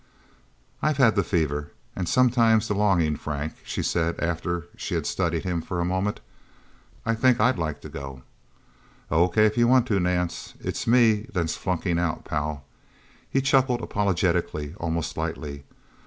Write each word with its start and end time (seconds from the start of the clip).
"I've 0.81 0.97
had 0.97 1.15
the 1.15 1.23
fever. 1.23 1.69
And 1.95 2.09
sometimes 2.09 2.67
the 2.67 2.73
longing, 2.73 3.15
Frank," 3.17 3.53
she 3.63 3.83
said 3.83 4.19
after 4.19 4.67
she 4.75 4.95
had 4.95 5.05
studied 5.05 5.43
him 5.43 5.61
for 5.61 5.79
a 5.79 5.85
moment. 5.85 6.21
"I 7.05 7.13
think 7.13 7.39
I'd 7.39 7.59
like 7.59 7.81
to 7.81 7.89
go." 7.89 8.23
"Only 9.11 9.43
if 9.43 9.59
you 9.59 9.67
want 9.67 9.85
to, 9.89 9.99
Nance. 9.99 10.55
It's 10.59 10.87
me 10.87 11.27
that's 11.35 11.55
flunking 11.55 11.99
out, 11.99 12.25
pal." 12.25 12.63
He 13.29 13.41
chuckled 13.41 13.83
apologetically, 13.83 14.73
almost 14.79 15.17
lightly. 15.17 15.65